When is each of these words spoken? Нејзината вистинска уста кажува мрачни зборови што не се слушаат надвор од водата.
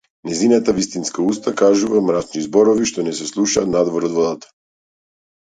Нејзината 0.27 0.73
вистинска 0.77 1.25
уста 1.31 1.53
кажува 1.61 2.01
мрачни 2.07 2.43
зборови 2.47 2.89
што 2.93 3.07
не 3.09 3.15
се 3.21 3.29
слушаат 3.35 3.71
надвор 3.77 4.09
од 4.11 4.19
водата. 4.19 4.53